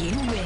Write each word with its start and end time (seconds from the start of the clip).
you 0.00 0.16
win. 0.18 0.39